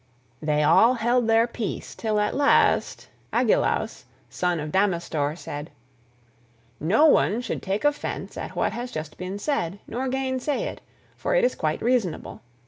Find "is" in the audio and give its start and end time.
11.43-11.53